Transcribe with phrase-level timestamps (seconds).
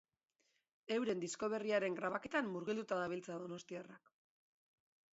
[0.95, 4.15] Euren disko berriaren grabaketan murgilduta dabiltza donostiarrak.